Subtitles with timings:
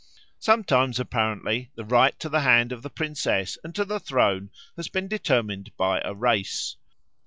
[0.39, 4.87] Sometimes apparently the right to the hand of the princess and to the throne has
[4.87, 6.75] been determined by a race.